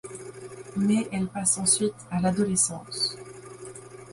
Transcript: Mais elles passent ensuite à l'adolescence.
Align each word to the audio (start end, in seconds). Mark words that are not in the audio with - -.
Mais 0.77 1.07
elles 1.11 1.27
passent 1.27 1.59
ensuite 1.59 1.93
à 2.09 2.19
l'adolescence. 2.19 3.15